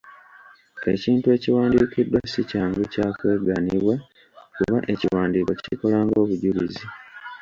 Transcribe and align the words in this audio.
Ekintu 0.93 1.27
ekiwandiikiddwa 1.35 2.19
si 2.31 2.41
kyangu 2.49 2.81
kya 2.93 3.07
kwegaanibwa, 3.17 3.95
kuba 4.55 4.77
ekiwandiiko 4.93 5.51
kikola 5.61 5.97
ng'obujulizi. 6.05 6.83